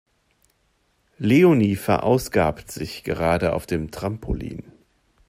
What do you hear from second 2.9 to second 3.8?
gerade auf